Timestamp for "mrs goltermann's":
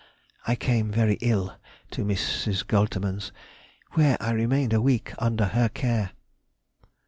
2.03-3.31